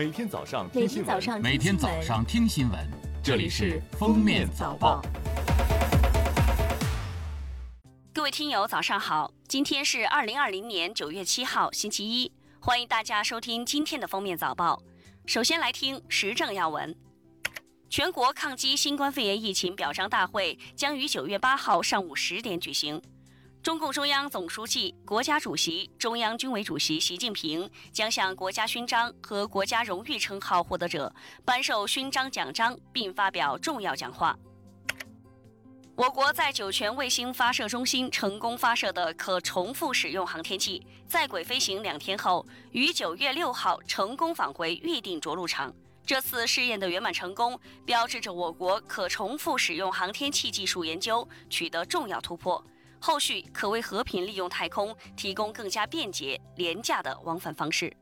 [0.00, 2.90] 每天早上听新闻，天早上每天早上听新闻，
[3.22, 5.02] 这里是《封面早报》。
[8.14, 9.30] 各位听友，早上好！
[9.46, 14.82] 今天是二零二零年九月七号，星期一，欢迎大家收听今天的封面早报。
[15.26, 16.96] 首先来听时政要闻。
[17.90, 23.02] 全国抗击新冠肺炎疫情表彰大会将于九月八号上午十点举行。
[23.62, 31.14] 中共中央总书记、国家主席、中央军委主席习近平将向国家勋章和国家荣誉称号获得者
[31.44, 34.34] 颁授勋章奖章，并发表重要讲话。
[35.94, 45.70] 我国在酒泉卫星发射中心成功发射的可重复使用航天器，在轨飞行两天后，于九月六号成功返回预定着陆场。
[46.06, 52.64] 这次试验的圆满成功，标志着我国可重复使用航天器技术研究取得重要突破，
[53.00, 57.92] 后续可为和平利用太空提供更加便捷、廉价的往返方式。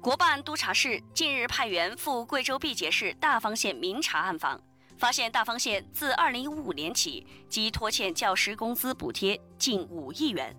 [0.00, 4.60] 国办督察室近日派员赴贵州毕节市大方县明察暗访。
[4.98, 10.56] 发现大方县自二零一五年起即拖欠教师工资补贴近五亿元，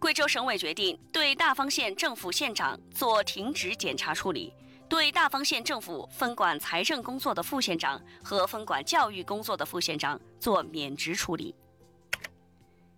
[0.00, 4.52] 贵州省委决定对大方县政府县长做停职检查处理，
[4.88, 11.54] 对大方县政府分管财政工作的副县长和分管教育工作的副县长做免职处理。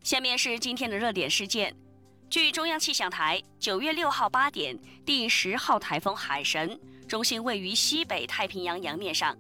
[0.09, 1.77] 下面是今天的热点事件，
[2.31, 9.37] 据中央气象台，九月六号八点，第十号台风海神中心位于西北太平洋洋面上。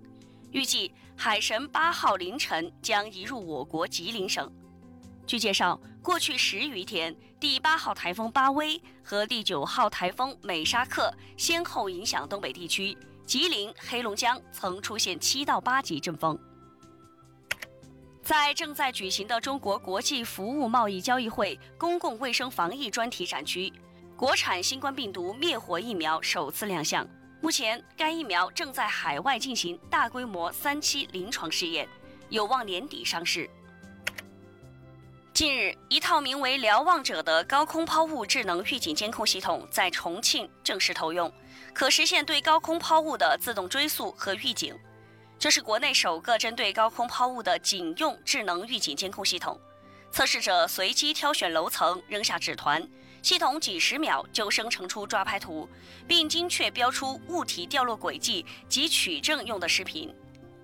[0.50, 4.52] 预计海神八号凌晨将移入我国吉林省。
[5.26, 12.94] 据介绍，过去十余天，第八号台风巴威和第九号台风美沙克先后影响东北地区，
[13.24, 16.38] 吉林、黑龙江曾出现七到八级阵风。
[18.28, 23.72] 在正在举行的中国国际服务贸易交易会公共卫生防疫专题展区，
[24.14, 27.08] 国产新冠病毒灭活疫苗首次亮相。
[27.40, 31.88] 目前，该疫苗正在海外进行大规模三期临床试验，
[32.28, 33.48] 有望年底上市。
[35.32, 41.32] 近日，一套名为“瞭望者”的高空抛物智能预警监控系统在重庆正式投用，
[41.72, 44.78] 可实现对高空抛物的自动追溯和预警。
[45.38, 49.58] 这是国内首个针对高空抛物的警用智能预警监控系统。
[50.10, 52.86] 测试者随机挑选楼层，扔下纸团。
[53.22, 55.68] 系统几十秒就生成出抓拍图，
[56.08, 60.12] 并精确标出物体掉落轨迹及取证用的视频。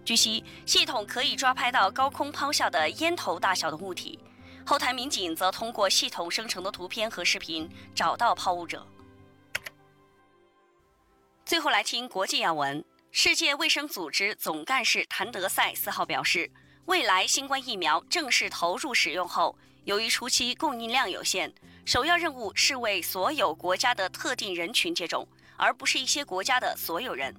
[0.04, 4.18] 据悉，系统可以抓拍到高空抛下的烟头大小的物体，
[4.66, 8.84] 后台民警则通过系统生成的图片和视频找到抛物者。
[11.44, 12.84] 最后来听国际要闻：
[13.16, 16.50] 世界卫生组织总干事谭德赛四号表示，
[16.86, 21.54] 未来新冠疫苗正式投入使用后，由于初期供应量有限。
[21.86, 27.32] 首要任务是为所有国家的特定人群接种，而不是一些国家的所有人。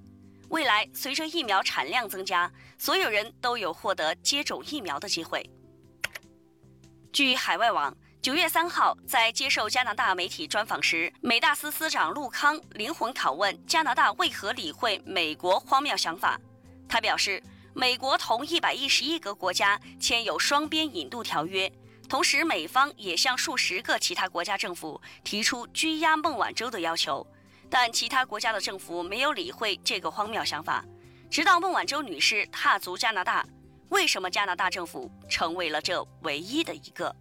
[0.48, 5.46] 未来随着疫苗产量增加，所有人都有获得接种疫苗的机会。
[7.12, 7.94] 据海外网，
[8.26, 16.36] 九月三号在接受加拿大媒体专访时，美大司司长陆康灵魂拷问加拿大为何理会美国荒谬想法。
[16.90, 17.40] 他表示，
[17.76, 21.72] 美国同一百一十一个国家签有双边引渡条约。
[22.10, 27.24] 同时，美方也向数十个其他国家政府提出拘押孟晚舟的要求，
[27.70, 30.84] 但其他国家的政府没有理会这个荒谬想法。
[31.30, 33.46] 直到孟晚舟女士踏足加拿大，
[33.90, 37.16] 为什么加拿大政府成为了这唯一的一个？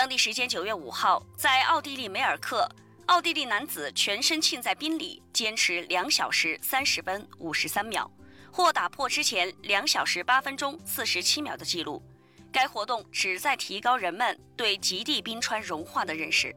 [0.00, 2.66] 当地时间九月五号，在奥地利梅尔克，
[3.04, 8.10] 奥地利男子全身浸在冰里，坚持两小时三十分五十三秒，
[8.50, 12.02] 或打破之前两小时八分钟四十七秒的记录。
[12.50, 16.56] 该活动旨在提高人们对极地冰川融化的认识。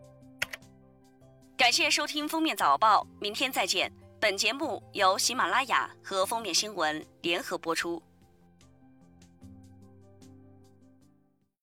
[1.58, 3.92] 感谢收听封面早报，明天再见。
[4.22, 8.02] 本节目由喜马拉雅和封面新闻联合播出。